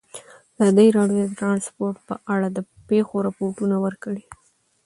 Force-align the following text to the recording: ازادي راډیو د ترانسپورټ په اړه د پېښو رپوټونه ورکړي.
ازادي 0.61 0.87
راډیو 0.97 1.21
د 1.27 1.31
ترانسپورټ 1.39 1.95
په 2.07 2.15
اړه 2.33 2.47
د 2.51 2.57
پېښو 2.87 3.15
رپوټونه 3.27 3.75
ورکړي. 3.85 4.23